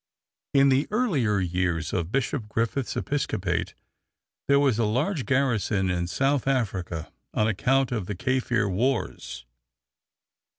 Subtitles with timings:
[0.55, 3.75] In the earlier years of Bishop Griffith's episcopate
[4.47, 9.45] there was a large garrison in South Africa on account of the Kaffir wars.